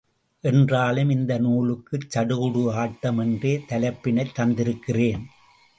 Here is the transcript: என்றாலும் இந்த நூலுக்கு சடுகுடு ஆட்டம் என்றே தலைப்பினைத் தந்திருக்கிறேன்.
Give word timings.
என்றாலும் 0.43 1.09
இந்த 1.09 1.37
நூலுக்கு 1.37 1.99
சடுகுடு 2.15 2.71
ஆட்டம் 2.73 3.17
என்றே 3.17 3.63
தலைப்பினைத் 3.69 4.35
தந்திருக்கிறேன். 4.39 5.23